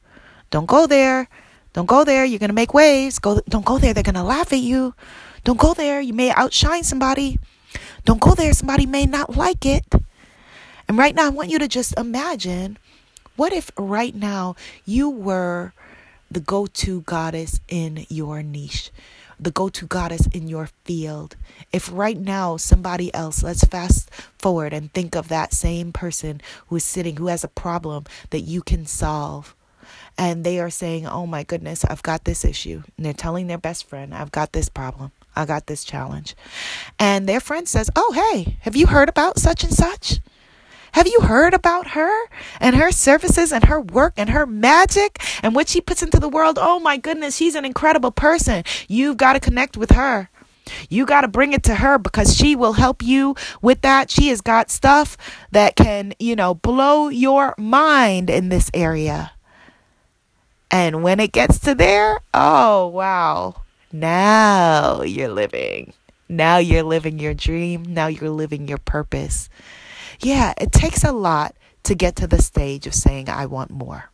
Don't 0.50 0.66
go 0.66 0.86
there. 0.86 1.28
Don't 1.72 1.86
go 1.86 2.04
there, 2.04 2.24
you're 2.24 2.38
going 2.38 2.48
to 2.48 2.54
make 2.54 2.72
waves. 2.72 3.18
Go 3.18 3.40
don't 3.50 3.64
go 3.66 3.78
there, 3.78 3.92
they're 3.92 4.02
going 4.02 4.14
to 4.14 4.22
laugh 4.22 4.52
at 4.52 4.60
you. 4.60 4.94
Don't 5.44 5.58
go 5.58 5.74
there, 5.74 6.00
you 6.00 6.14
may 6.14 6.30
outshine 6.30 6.84
somebody. 6.84 7.38
Don't 8.06 8.20
go 8.20 8.34
there, 8.34 8.54
somebody 8.54 8.86
may 8.86 9.04
not 9.04 9.36
like 9.36 9.66
it. 9.66 9.84
And 10.88 10.96
right 10.96 11.14
now 11.14 11.26
I 11.26 11.28
want 11.28 11.50
you 11.50 11.58
to 11.58 11.68
just 11.68 11.96
imagine 11.98 12.78
what 13.36 13.52
if 13.52 13.70
right 13.76 14.14
now 14.14 14.56
you 14.86 15.10
were 15.10 15.74
the 16.36 16.40
go 16.40 16.66
to 16.66 17.00
goddess 17.00 17.60
in 17.66 18.04
your 18.10 18.42
niche, 18.42 18.90
the 19.40 19.50
go 19.50 19.70
to 19.70 19.86
goddess 19.86 20.26
in 20.34 20.48
your 20.48 20.68
field. 20.84 21.34
If 21.72 21.90
right 21.90 22.18
now 22.18 22.58
somebody 22.58 23.08
else, 23.14 23.42
let's 23.42 23.64
fast 23.64 24.10
forward 24.38 24.74
and 24.74 24.92
think 24.92 25.16
of 25.16 25.28
that 25.28 25.54
same 25.54 25.94
person 25.94 26.42
who 26.66 26.76
is 26.76 26.84
sitting, 26.84 27.16
who 27.16 27.28
has 27.28 27.42
a 27.42 27.48
problem 27.48 28.04
that 28.28 28.42
you 28.42 28.60
can 28.60 28.84
solve. 28.84 29.56
And 30.18 30.44
they 30.44 30.60
are 30.60 30.68
saying, 30.68 31.06
Oh 31.06 31.26
my 31.26 31.42
goodness, 31.42 31.86
I've 31.86 32.02
got 32.02 32.24
this 32.24 32.44
issue. 32.44 32.82
And 32.98 33.06
they're 33.06 33.14
telling 33.14 33.46
their 33.46 33.56
best 33.56 33.88
friend, 33.88 34.14
I've 34.14 34.30
got 34.30 34.52
this 34.52 34.68
problem. 34.68 35.12
I 35.34 35.46
got 35.46 35.68
this 35.68 35.84
challenge. 35.84 36.36
And 36.98 37.26
their 37.26 37.40
friend 37.40 37.66
says, 37.66 37.90
Oh, 37.96 38.12
hey, 38.12 38.58
have 38.60 38.76
you 38.76 38.88
heard 38.88 39.08
about 39.08 39.38
such 39.38 39.64
and 39.64 39.72
such? 39.72 40.20
Have 40.96 41.06
you 41.06 41.20
heard 41.20 41.52
about 41.52 41.88
her 41.88 42.10
and 42.58 42.74
her 42.74 42.90
services 42.90 43.52
and 43.52 43.64
her 43.66 43.78
work 43.78 44.14
and 44.16 44.30
her 44.30 44.46
magic 44.46 45.22
and 45.42 45.54
what 45.54 45.68
she 45.68 45.78
puts 45.78 46.02
into 46.02 46.18
the 46.18 46.26
world? 46.26 46.58
Oh 46.58 46.80
my 46.80 46.96
goodness, 46.96 47.36
she's 47.36 47.54
an 47.54 47.66
incredible 47.66 48.10
person. 48.10 48.64
You've 48.88 49.18
got 49.18 49.34
to 49.34 49.40
connect 49.40 49.76
with 49.76 49.90
her. 49.90 50.30
You 50.88 51.04
got 51.04 51.20
to 51.20 51.28
bring 51.28 51.52
it 51.52 51.62
to 51.64 51.74
her 51.74 51.98
because 51.98 52.34
she 52.34 52.56
will 52.56 52.72
help 52.72 53.02
you 53.02 53.36
with 53.60 53.82
that. 53.82 54.10
She 54.10 54.28
has 54.28 54.40
got 54.40 54.70
stuff 54.70 55.18
that 55.50 55.76
can, 55.76 56.14
you 56.18 56.34
know, 56.34 56.54
blow 56.54 57.08
your 57.08 57.54
mind 57.58 58.30
in 58.30 58.48
this 58.48 58.70
area. 58.72 59.32
And 60.70 61.02
when 61.02 61.20
it 61.20 61.32
gets 61.32 61.58
to 61.58 61.74
there, 61.74 62.20
oh, 62.32 62.86
wow. 62.86 63.64
Now 63.92 65.02
you're 65.02 65.28
living. 65.28 65.92
Now 66.26 66.56
you're 66.56 66.82
living 66.84 67.18
your 67.18 67.34
dream. 67.34 67.82
Now 67.82 68.06
you're 68.06 68.30
living 68.30 68.66
your 68.66 68.78
purpose 68.78 69.50
yeah, 70.20 70.54
it 70.58 70.72
takes 70.72 71.04
a 71.04 71.12
lot 71.12 71.54
to 71.84 71.94
get 71.94 72.16
to 72.16 72.26
the 72.26 72.42
stage 72.42 72.86
of 72.86 72.94
saying, 72.94 73.28
I 73.28 73.46
want 73.46 73.70
more. 73.70 74.10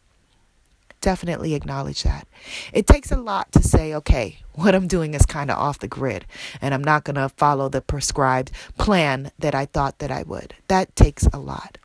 Definitely 1.00 1.54
acknowledge 1.54 2.02
that. 2.04 2.28
It 2.72 2.86
takes 2.86 3.10
a 3.10 3.16
lot 3.16 3.50
to 3.52 3.62
say, 3.62 3.94
okay, 3.94 4.38
what 4.54 4.74
I'm 4.74 4.86
doing 4.86 5.14
is 5.14 5.26
kind 5.26 5.50
of 5.50 5.58
off 5.58 5.78
the 5.78 5.88
grid 5.88 6.26
and 6.60 6.74
I'm 6.74 6.84
not 6.84 7.04
going 7.04 7.16
to 7.16 7.28
follow 7.30 7.68
the 7.68 7.80
prescribed 7.80 8.52
plan 8.78 9.32
that 9.38 9.54
I 9.54 9.66
thought 9.66 9.98
that 9.98 10.10
I 10.10 10.22
would. 10.22 10.54
That 10.68 10.94
takes 10.94 11.26
a 11.32 11.38
lot. 11.38 11.78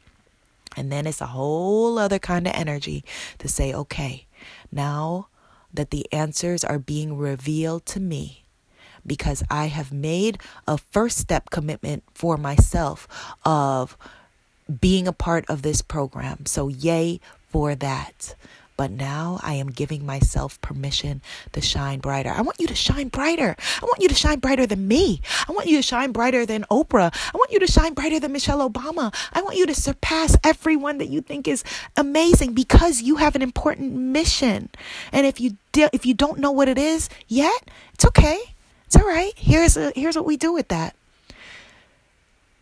And 0.76 0.92
then 0.92 1.08
it's 1.08 1.22
a 1.22 1.28
whole 1.28 1.98
other 1.98 2.20
kind 2.20 2.46
of 2.46 2.54
energy 2.54 3.04
to 3.40 3.48
say, 3.48 3.74
okay, 3.74 4.28
now 4.72 5.28
that 5.74 5.90
the 5.90 6.06
answers 6.14 6.64
are 6.64 6.78
being 6.78 7.18
revealed 7.18 7.86
to 7.88 8.00
me, 8.00 8.44
because 9.08 9.44
I 9.50 9.68
have 9.68 9.92
made 9.92 10.40
a 10.68 10.78
first 10.78 11.18
step 11.18 11.50
commitment 11.50 12.04
for 12.14 12.38
myself 12.38 13.08
of 13.46 13.98
being 14.82 15.08
a 15.08 15.14
part 15.14 15.46
of 15.50 15.62
this 15.62 15.82
program. 15.82 16.46
So, 16.46 16.68
yay 16.68 17.20
for 17.50 17.74
that. 17.76 18.36
But 18.78 18.92
now 18.92 19.40
I 19.42 19.56
am 19.56 19.72
giving 19.72 20.06
myself 20.06 20.62
permission 20.62 21.22
to 21.54 21.62
shine 21.62 22.00
brighter. 22.00 22.30
I 22.30 22.42
want 22.42 22.60
you 22.60 22.68
to 22.68 22.76
shine 22.76 23.08
brighter. 23.08 23.56
I 23.82 23.86
want 23.86 24.02
you 24.02 24.08
to 24.08 24.14
shine 24.14 24.40
brighter 24.40 24.68
than 24.68 24.88
me. 24.88 25.20
I 25.50 25.52
want 25.52 25.68
you 25.68 25.78
to 25.78 25.82
shine 25.82 26.12
brighter 26.12 26.46
than 26.46 26.64
Oprah. 26.70 27.12
I 27.34 27.38
want 27.38 27.52
you 27.52 27.60
to 27.60 27.68
shine 27.68 27.96
brighter 27.96 28.20
than 28.20 28.32
Michelle 28.32 28.70
Obama. 28.70 29.14
I 29.34 29.42
want 29.42 29.58
you 29.58 29.66
to 29.66 29.74
surpass 29.74 30.38
everyone 30.44 31.00
that 31.00 31.10
you 31.10 31.22
think 31.22 31.48
is 31.48 31.64
amazing 31.98 32.54
because 32.54 33.02
you 33.02 33.16
have 33.16 33.36
an 33.36 33.42
important 33.42 33.94
mission. 33.94 34.70
And 35.12 35.26
if 35.26 35.42
you 35.42 35.58
de- 35.72 35.90
if 35.92 36.06
you 36.06 36.14
don't 36.14 36.38
know 36.38 36.52
what 36.52 36.70
it 36.70 36.78
is 36.78 37.10
yet, 37.28 37.70
it's 37.96 38.06
okay. 38.06 38.40
It's 38.88 38.96
all 38.96 39.06
right. 39.06 39.34
Here's 39.36 39.76
a, 39.76 39.92
here's 39.96 40.16
what 40.16 40.26
we 40.26 40.38
do 40.38 40.54
with 40.54 40.70
that. 40.70 40.96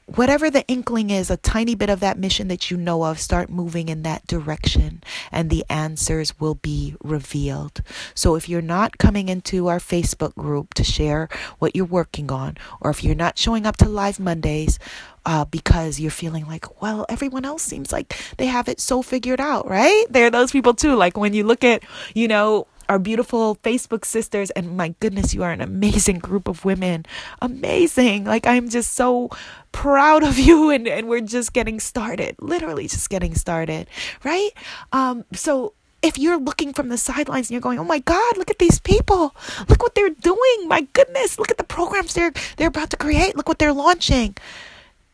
Whatever 0.08 0.52
the 0.52 0.68
inkling 0.68 1.10
is, 1.10 1.32
a 1.32 1.38
tiny 1.38 1.74
bit 1.74 1.90
of 1.90 2.00
that 2.00 2.18
mission 2.18 2.48
that 2.48 2.70
you 2.70 2.78
know 2.78 3.04
of, 3.04 3.20
start 3.20 3.50
moving 3.50 3.90
in 3.90 4.04
that 4.04 4.26
direction 4.28 5.04
and 5.32 5.50
the 5.50 5.66
answers 5.68 6.40
will 6.40 6.56
be 6.56 6.96
revealed. 7.04 7.82
So 8.14 8.36
if 8.36 8.48
you're 8.48 8.62
not 8.62 9.00
coming 9.00 9.30
into 9.30 9.68
our 9.68 9.80
Facebook 9.80 10.36
group 10.36 10.76
to 10.76 10.84
share 10.84 11.28
what 11.58 11.76
you're 11.76 11.86
working 11.86 12.32
on, 12.32 12.58
or 12.82 12.92
if 12.92 13.04
you're 13.04 13.16
not 13.16 13.40
showing 13.40 13.66
up 13.66 13.78
to 13.78 13.90
Live 13.90 14.20
Mondays, 14.20 14.78
uh, 15.26 15.46
because 15.46 16.00
you're 16.00 16.12
feeling 16.12 16.46
like, 16.46 16.82
well, 16.84 17.08
everyone 17.10 17.46
else 17.46 17.64
seems 17.64 17.92
like 17.92 18.16
they 18.38 18.46
have 18.46 18.68
it 18.68 18.80
so 18.80 19.02
figured 19.02 19.42
out, 19.42 19.68
right? 19.68 20.06
There 20.10 20.28
are 20.28 20.32
those 20.32 20.52
people 20.52 20.76
too. 20.76 20.96
Like 20.96 21.18
when 21.18 21.34
you 21.34 21.44
look 21.44 21.64
at, 21.64 21.84
you 22.14 22.28
know, 22.28 22.68
our 22.90 23.00
beautiful 23.00 23.58
Facebook 23.58 24.06
sisters. 24.06 24.50
And 24.52 24.78
my 24.78 24.96
goodness, 25.00 25.34
you 25.34 25.44
are 25.44 25.52
an 25.52 25.62
amazing 25.62 26.20
group 26.20 26.48
of 26.48 26.66
women. 26.66 27.06
Amazing. 27.42 28.26
Like, 28.26 28.46
I'm 28.48 28.70
just 28.70 28.94
so 28.94 29.30
proud 29.72 30.24
of 30.24 30.40
you. 30.40 30.70
And, 30.76 30.88
and 30.88 31.08
we're 31.08 31.22
just 31.22 31.54
getting 31.54 31.80
started, 31.80 32.36
literally 32.42 32.88
just 32.88 33.10
getting 33.10 33.34
started, 33.36 33.88
right? 34.24 34.50
Um, 34.92 35.24
so, 35.34 35.74
if 36.02 36.18
you're 36.18 36.38
looking 36.38 36.74
from 36.74 36.90
the 36.90 36.98
sidelines 36.98 37.48
and 37.48 37.52
you're 37.52 37.62
going, 37.62 37.80
"Oh 37.80 37.84
my 37.84 38.00
God, 38.00 38.38
look 38.38 38.52
at 38.52 38.60
these 38.60 38.80
people! 38.80 39.34
Look 39.70 39.82
what 39.82 39.96
they're 39.96 40.10
doing! 40.10 40.68
My 40.68 40.88
goodness, 40.94 41.40
look 41.40 41.50
at 41.50 41.58
the 41.58 41.64
programs 41.64 42.14
they're 42.14 42.34
they're 42.58 42.68
about 42.68 42.90
to 42.92 42.98
create! 42.98 43.36
Look 43.36 43.48
what 43.48 43.60
they're 43.60 43.74
launching!" 43.74 44.36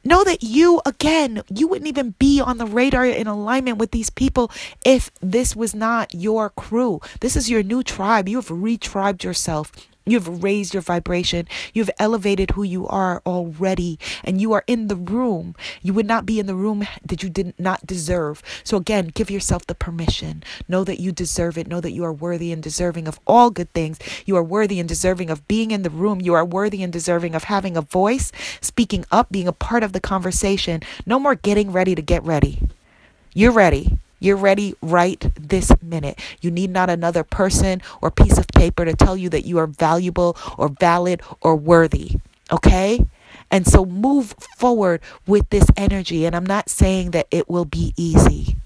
Know 0.03 0.23
that 0.23 0.41
you, 0.41 0.81
again, 0.85 1.43
you 1.53 1.67
wouldn't 1.67 1.87
even 1.87 2.15
be 2.17 2.41
on 2.41 2.57
the 2.57 2.65
radar 2.65 3.05
in 3.05 3.27
alignment 3.27 3.77
with 3.77 3.91
these 3.91 4.09
people 4.09 4.51
if 4.83 5.11
this 5.21 5.55
was 5.55 5.75
not 5.75 6.13
your 6.13 6.49
crew. 6.49 6.99
This 7.19 7.35
is 7.35 7.49
your 7.49 7.61
new 7.61 7.83
tribe. 7.83 8.27
You 8.27 8.37
have 8.37 8.47
retribed 8.47 9.23
yourself 9.23 9.71
You've 10.05 10.43
raised 10.43 10.73
your 10.73 10.81
vibration. 10.81 11.47
You've 11.73 11.91
elevated 11.99 12.51
who 12.51 12.63
you 12.63 12.87
are 12.87 13.21
already. 13.25 13.99
And 14.23 14.41
you 14.41 14.51
are 14.53 14.63
in 14.65 14.87
the 14.87 14.95
room. 14.95 15.55
You 15.81 15.93
would 15.93 16.07
not 16.07 16.25
be 16.25 16.39
in 16.39 16.47
the 16.47 16.55
room 16.55 16.87
that 17.05 17.21
you 17.21 17.29
did 17.29 17.53
not 17.59 17.85
deserve. 17.85 18.41
So, 18.63 18.77
again, 18.77 19.11
give 19.13 19.29
yourself 19.29 19.67
the 19.67 19.75
permission. 19.75 20.43
Know 20.67 20.83
that 20.83 20.99
you 20.99 21.11
deserve 21.11 21.57
it. 21.57 21.67
Know 21.67 21.81
that 21.81 21.91
you 21.91 22.03
are 22.03 22.13
worthy 22.13 22.51
and 22.51 22.63
deserving 22.63 23.07
of 23.07 23.19
all 23.27 23.51
good 23.51 23.71
things. 23.73 23.99
You 24.25 24.35
are 24.37 24.43
worthy 24.43 24.79
and 24.79 24.89
deserving 24.89 25.29
of 25.29 25.47
being 25.47 25.71
in 25.71 25.83
the 25.83 25.89
room. 25.89 26.19
You 26.19 26.33
are 26.33 26.45
worthy 26.45 26.81
and 26.81 26.91
deserving 26.91 27.35
of 27.35 27.45
having 27.45 27.77
a 27.77 27.81
voice, 27.81 28.31
speaking 28.59 29.05
up, 29.11 29.31
being 29.31 29.47
a 29.47 29.53
part 29.53 29.83
of 29.83 29.93
the 29.93 29.99
conversation. 29.99 30.81
No 31.05 31.19
more 31.19 31.35
getting 31.35 31.71
ready 31.71 31.93
to 31.93 32.01
get 32.01 32.23
ready. 32.23 32.59
You're 33.33 33.51
ready. 33.51 33.97
You're 34.21 34.37
ready 34.37 34.75
right 34.81 35.19
this 35.35 35.71
minute. 35.81 36.19
You 36.41 36.51
need 36.51 36.69
not 36.69 36.89
another 36.89 37.23
person 37.23 37.81
or 38.01 38.11
piece 38.11 38.37
of 38.37 38.47
paper 38.49 38.85
to 38.85 38.93
tell 38.93 39.17
you 39.17 39.29
that 39.29 39.45
you 39.45 39.57
are 39.57 39.67
valuable 39.67 40.37
or 40.57 40.69
valid 40.69 41.21
or 41.41 41.55
worthy. 41.55 42.19
Okay? 42.51 43.05
And 43.49 43.65
so 43.67 43.83
move 43.83 44.35
forward 44.57 45.01
with 45.25 45.49
this 45.49 45.65
energy. 45.75 46.25
And 46.25 46.35
I'm 46.35 46.45
not 46.45 46.69
saying 46.69 47.11
that 47.11 47.27
it 47.31 47.49
will 47.49 47.65
be 47.65 47.93
easy. 47.97 48.57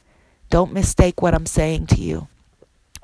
Don't 0.49 0.73
mistake 0.73 1.21
what 1.21 1.33
I'm 1.33 1.45
saying 1.45 1.87
to 1.87 2.01
you. 2.01 2.27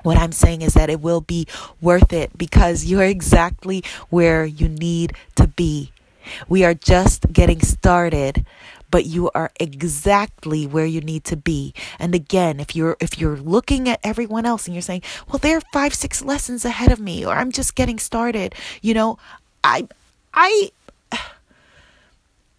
What 0.02 0.18
I'm 0.18 0.32
saying 0.32 0.62
is 0.62 0.74
that 0.74 0.90
it 0.90 1.00
will 1.00 1.22
be 1.22 1.46
worth 1.80 2.12
it 2.12 2.36
because 2.36 2.84
you're 2.84 3.04
exactly 3.04 3.82
where 4.10 4.44
you 4.44 4.68
need 4.68 5.14
to 5.36 5.46
be. 5.46 5.92
We 6.48 6.64
are 6.64 6.74
just 6.74 7.32
getting 7.32 7.60
started 7.60 8.44
but 8.92 9.06
you 9.06 9.28
are 9.34 9.50
exactly 9.58 10.68
where 10.68 10.86
you 10.86 11.00
need 11.00 11.24
to 11.24 11.36
be. 11.36 11.74
And 11.98 12.14
again, 12.14 12.60
if 12.60 12.76
you're 12.76 12.96
if 13.00 13.18
you're 13.18 13.38
looking 13.38 13.88
at 13.88 13.98
everyone 14.04 14.46
else 14.46 14.66
and 14.66 14.74
you're 14.74 14.82
saying, 14.82 15.02
"Well, 15.26 15.38
they're 15.38 15.62
5 15.72 15.94
6 15.94 16.22
lessons 16.22 16.64
ahead 16.64 16.92
of 16.92 17.00
me 17.00 17.26
or 17.26 17.34
I'm 17.34 17.50
just 17.50 17.74
getting 17.74 17.98
started." 17.98 18.54
You 18.82 18.94
know, 18.94 19.18
I 19.64 19.88
I 20.32 20.70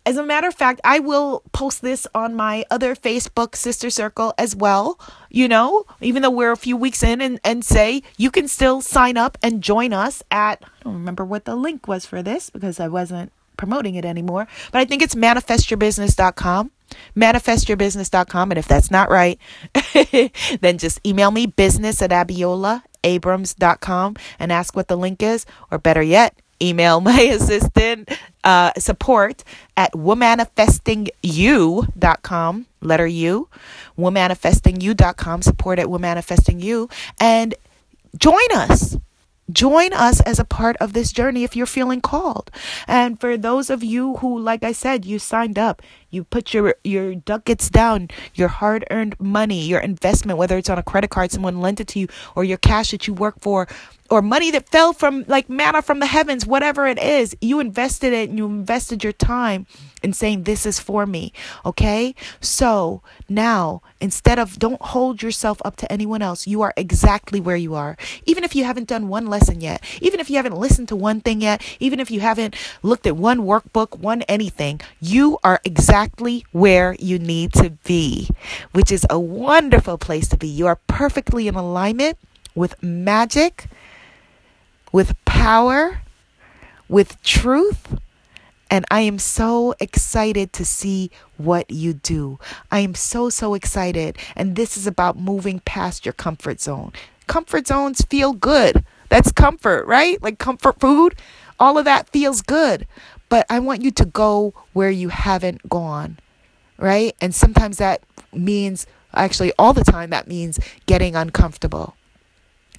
as 0.05 0.17
a 0.17 0.23
matter 0.23 0.47
of 0.47 0.55
fact, 0.55 0.81
I 0.83 0.99
will 0.99 1.43
post 1.53 1.81
this 1.81 2.05
on 2.13 2.35
my 2.35 2.65
other 2.69 2.95
Facebook 2.95 3.55
sister 3.55 3.89
circle 3.89 4.33
as 4.37 4.55
well, 4.55 4.99
you 5.29 5.47
know, 5.47 5.85
even 6.01 6.21
though 6.21 6.29
we're 6.29 6.51
a 6.51 6.57
few 6.57 6.75
weeks 6.75 7.03
in 7.03 7.21
and, 7.21 7.39
and 7.43 7.63
say 7.63 8.03
you 8.17 8.29
can 8.29 8.49
still 8.49 8.81
sign 8.81 9.15
up 9.15 9.37
and 9.41 9.63
join 9.63 9.93
us 9.93 10.21
at, 10.29 10.61
I 10.61 10.83
don't 10.83 10.93
remember 10.95 11.23
what 11.23 11.45
the 11.45 11.55
link 11.55 11.87
was 11.87 12.05
for 12.05 12.21
this 12.21 12.49
because 12.49 12.81
I 12.81 12.89
wasn't 12.89 13.31
promoting 13.57 13.95
it 13.95 14.05
anymore, 14.05 14.47
but 14.71 14.79
I 14.79 14.85
think 14.85 15.01
it's 15.01 15.15
manifestyourbusiness.com. 15.15 16.71
Manifestyourbusiness.com. 17.15 18.51
And 18.51 18.57
if 18.57 18.67
that's 18.67 18.91
not 18.91 19.09
right, 19.09 19.39
then 20.61 20.77
just 20.77 21.05
email 21.05 21.31
me 21.31 21.47
business 21.47 22.01
at 22.01 22.11
abiolaabrams.com 22.11 24.15
and 24.39 24.51
ask 24.51 24.75
what 24.75 24.87
the 24.87 24.97
link 24.97 25.23
is. 25.23 25.45
Or 25.71 25.79
better 25.79 26.03
yet, 26.03 26.37
email 26.61 27.01
my 27.01 27.19
assistant 27.21 28.09
uh, 28.43 28.71
support 28.77 29.43
at 29.75 29.93
womanifestingyou.com, 29.93 32.65
letter 32.81 33.07
U, 33.07 33.49
womanifestingyou.com, 33.97 35.41
support 35.41 35.79
at 35.79 35.87
womanifestingyou, 35.87 36.91
and 37.19 37.55
join 38.17 38.37
us. 38.53 38.95
Join 39.51 39.91
us 39.93 40.21
as 40.21 40.39
a 40.39 40.45
part 40.45 40.77
of 40.77 40.93
this 40.93 41.11
journey 41.11 41.43
if 41.43 41.55
you're 41.55 41.65
feeling 41.65 41.99
called. 41.99 42.49
And 42.87 43.19
for 43.19 43.35
those 43.37 43.69
of 43.69 43.83
you 43.83 44.15
who, 44.17 44.39
like 44.39 44.63
I 44.63 44.71
said, 44.71 45.05
you 45.05 45.19
signed 45.19 45.59
up, 45.59 45.81
you 46.13 46.23
put 46.23 46.53
your 46.53 46.75
your 46.83 47.15
ducats 47.15 47.69
down, 47.69 48.09
your 48.35 48.47
hard-earned 48.47 49.19
money, 49.19 49.61
your 49.61 49.79
investment, 49.79 50.37
whether 50.37 50.57
it's 50.57 50.69
on 50.69 50.77
a 50.77 50.83
credit 50.83 51.09
card, 51.09 51.31
someone 51.31 51.59
lent 51.59 51.79
it 51.79 51.87
to 51.89 51.99
you, 51.99 52.07
or 52.35 52.43
your 52.43 52.57
cash 52.57 52.91
that 52.91 53.07
you 53.07 53.13
work 53.13 53.39
for, 53.39 53.67
or 54.09 54.21
money 54.21 54.51
that 54.51 54.69
fell 54.69 54.93
from 54.93 55.25
like 55.27 55.49
manna 55.49 55.81
from 55.81 55.99
the 55.99 56.05
heavens, 56.05 56.45
whatever 56.45 56.85
it 56.85 57.01
is, 57.01 57.35
you 57.41 57.59
invested 57.59 58.13
it 58.13 58.29
and 58.29 58.37
you 58.37 58.45
invested 58.45 59.03
your 59.03 59.13
time 59.13 59.65
in 60.03 60.13
saying, 60.13 60.43
This 60.43 60.65
is 60.65 60.79
for 60.79 61.05
me. 61.05 61.33
Okay? 61.65 62.13
So 62.39 63.01
now, 63.27 63.81
instead 63.99 64.37
of 64.37 64.59
don't 64.59 64.81
hold 64.81 65.23
yourself 65.23 65.61
up 65.65 65.77
to 65.77 65.91
anyone 65.91 66.21
else, 66.21 66.45
you 66.45 66.61
are 66.61 66.73
exactly 66.77 67.39
where 67.39 67.55
you 67.55 67.73
are. 67.73 67.97
Even 68.25 68.43
if 68.43 68.55
you 68.55 68.65
haven't 68.65 68.87
done 68.87 69.07
one 69.07 69.27
lesson 69.27 69.61
yet, 69.61 69.83
even 70.01 70.19
if 70.19 70.29
you 70.29 70.35
haven't 70.35 70.57
listened 70.57 70.89
to 70.89 70.95
one 70.95 71.21
thing 71.21 71.41
yet, 71.41 71.63
even 71.79 71.99
if 71.99 72.11
you 72.11 72.19
haven't 72.19 72.55
looked 72.83 73.07
at 73.07 73.15
one 73.15 73.39
workbook, 73.39 73.97
one 73.97 74.21
anything, 74.23 74.81
you 74.99 75.39
are 75.43 75.61
exactly 76.03 76.45
where 76.51 76.95
you 76.99 77.17
need 77.17 77.53
to 77.53 77.69
be, 77.85 78.29
which 78.73 78.91
is 78.91 79.05
a 79.09 79.19
wonderful 79.19 79.97
place 79.97 80.27
to 80.27 80.37
be. 80.37 80.47
You 80.47 80.67
are 80.67 80.79
perfectly 80.87 81.47
in 81.47 81.55
alignment 81.55 82.17
with 82.55 82.81
magic 82.83 83.67
with 84.93 85.15
power, 85.25 85.99
with 86.87 87.21
truth. 87.23 87.99
And 88.69 88.85
I 88.89 89.01
am 89.01 89.19
so 89.19 89.73
excited 89.79 90.53
to 90.53 90.65
see 90.65 91.11
what 91.37 91.69
you 91.69 91.93
do. 91.93 92.39
I 92.71 92.79
am 92.79 92.95
so, 92.95 93.29
so 93.29 93.53
excited. 93.53 94.17
And 94.35 94.55
this 94.55 94.77
is 94.77 94.87
about 94.87 95.17
moving 95.17 95.59
past 95.61 96.05
your 96.05 96.13
comfort 96.13 96.61
zone. 96.61 96.93
Comfort 97.27 97.67
zones 97.67 98.01
feel 98.09 98.33
good. 98.33 98.85
That's 99.09 99.31
comfort, 99.31 99.85
right? 99.87 100.21
Like 100.21 100.37
comfort 100.39 100.79
food. 100.79 101.15
All 101.59 101.77
of 101.77 101.85
that 101.85 102.09
feels 102.09 102.41
good. 102.41 102.87
But 103.33 103.47
I 103.49 103.57
want 103.57 103.81
you 103.81 103.89
to 103.89 104.05
go 104.05 104.53
where 104.73 104.91
you 104.91 105.09
haven't 105.09 105.67
gone, 105.67 106.19
right? 106.77 107.15
And 107.19 107.33
sometimes 107.33 107.77
that 107.77 108.03
means, 108.31 108.85
actually, 109.11 109.51
all 109.57 109.73
the 109.73 109.83
time, 109.83 110.11
that 110.11 110.27
means 110.27 110.59
getting 110.85 111.15
uncomfortable, 111.15 111.95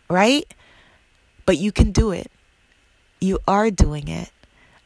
right? 0.09 0.47
But 1.45 1.59
you 1.59 1.73
can 1.73 1.91
do 1.91 2.13
it. 2.13 2.31
You 3.21 3.41
are 3.49 3.73
doing 3.73 4.07
it. 4.07 4.31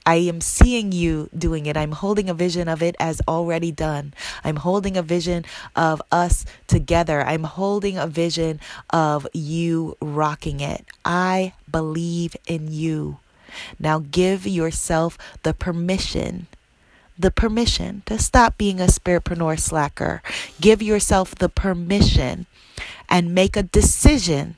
I 0.07 0.15
am 0.15 0.41
seeing 0.41 0.91
you 0.91 1.29
doing 1.37 1.67
it. 1.67 1.77
I'm 1.77 1.93
holding 1.93 2.31
a 2.31 2.35
vision 2.35 2.67
of 2.67 2.83
it 2.83 2.97
as 2.99 3.21
already 3.29 3.71
done. 3.71 4.15
I'm 4.43 4.57
holding 4.57 4.97
a 4.97 5.03
vision 5.03 5.45
of 5.77 6.01
us 6.11 6.47
together. 6.67 7.21
I'm 7.21 7.45
holding 7.45 7.99
a 7.99 8.07
vision 8.07 8.59
of 8.89 9.27
you 9.35 9.99
rocking 10.01 10.61
it. 10.61 10.87
I 11.05 11.53
believe 11.71 12.37
in 12.47 12.73
you. 12.73 13.19
Now 13.79 14.05
give 14.11 14.47
yourself 14.47 15.19
the 15.43 15.55
permission 15.55 16.47
the 17.19 17.31
permission 17.31 18.03
to 18.07 18.19
stop 18.19 18.57
being 18.57 18.81
a 18.81 18.85
spiritpreneur 18.85 19.59
slacker. 19.59 20.23
Give 20.61 20.81
yourself 20.81 21.35
the 21.35 21.49
permission 21.49 22.47
and 23.09 23.35
make 23.35 23.57
a 23.57 23.63
decision 23.63 24.57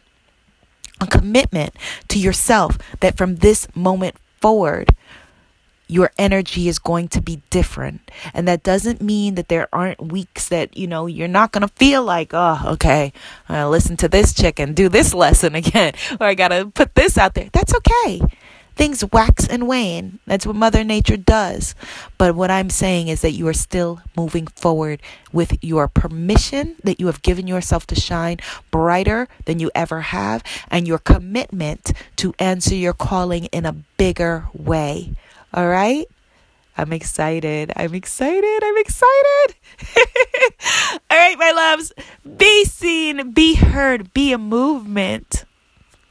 a 1.00 1.06
commitment 1.06 1.74
to 2.08 2.18
yourself 2.18 2.76
that 3.00 3.16
from 3.16 3.36
this 3.36 3.66
moment 3.74 4.16
forward, 4.40 4.94
your 5.86 6.12
energy 6.18 6.68
is 6.68 6.78
going 6.78 7.08
to 7.08 7.22
be 7.22 7.42
different. 7.50 8.10
And 8.34 8.46
that 8.46 8.62
doesn't 8.62 9.00
mean 9.00 9.34
that 9.34 9.48
there 9.48 9.66
aren't 9.72 10.12
weeks 10.12 10.48
that, 10.50 10.76
you 10.76 10.86
know, 10.86 11.06
you're 11.06 11.26
not 11.26 11.52
going 11.52 11.66
to 11.66 11.74
feel 11.74 12.04
like, 12.04 12.30
oh, 12.32 12.60
okay, 12.74 13.12
I 13.48 13.64
listen 13.64 13.96
to 13.96 14.08
this 14.08 14.34
chick 14.34 14.60
and 14.60 14.76
do 14.76 14.88
this 14.88 15.14
lesson 15.24 15.54
again, 15.54 15.94
or 16.20 16.26
I 16.26 16.34
got 16.34 16.48
to 16.48 16.66
put 16.66 16.94
this 16.94 17.16
out 17.16 17.34
there. 17.34 17.48
That's 17.52 17.74
okay 17.74 18.20
things 18.80 19.04
wax 19.12 19.46
and 19.46 19.68
wane. 19.68 20.20
That's 20.24 20.46
what 20.46 20.56
Mother 20.56 20.82
Nature 20.84 21.18
does. 21.18 21.74
But 22.16 22.34
what 22.34 22.50
I'm 22.50 22.70
saying 22.70 23.08
is 23.08 23.20
that 23.20 23.32
you 23.32 23.46
are 23.46 23.52
still 23.52 24.00
moving 24.16 24.46
forward 24.46 25.02
with 25.34 25.62
your 25.62 25.86
permission 25.86 26.76
that 26.82 26.98
you 26.98 27.04
have 27.04 27.20
given 27.20 27.46
yourself 27.46 27.86
to 27.88 27.94
shine 27.94 28.38
brighter 28.70 29.28
than 29.44 29.58
you 29.58 29.70
ever 29.74 30.00
have, 30.00 30.42
and 30.70 30.88
your 30.88 30.96
commitment 30.96 31.92
to 32.16 32.32
answer 32.38 32.74
your 32.74 32.94
calling 32.94 33.44
in 33.52 33.66
a 33.66 33.76
bigger 33.98 34.48
way. 34.54 35.12
All 35.52 35.68
right? 35.68 36.06
I'm 36.78 36.94
excited. 36.94 37.70
I'm 37.76 37.94
excited. 37.94 38.60
I'm 38.64 38.78
excited. 38.78 39.56
All 41.10 41.18
right, 41.18 41.36
my 41.38 41.52
loves. 41.52 41.92
Be 42.38 42.64
seen, 42.64 43.32
be 43.32 43.56
heard, 43.56 44.14
be 44.14 44.32
a 44.32 44.38
movement. 44.38 45.44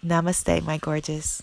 Namaste, 0.06 0.64
my 0.64 0.78
gorgeous. 0.78 1.42